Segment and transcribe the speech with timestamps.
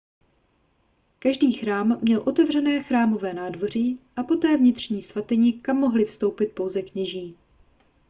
[1.19, 7.37] každý chrám měl otevřené chrámové nádvoří a poté vnitřní svatyni kam mohli vstoupit pouze kněží